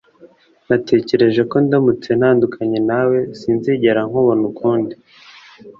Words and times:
Natekereje 0.67 1.41
ko 1.51 1.55
ndamutse 1.65 2.09
ntandukanye 2.19 2.79
nawe, 2.89 3.17
sinzigera 3.39 4.01
nkubona 4.07 4.43
ukundi. 4.51 4.95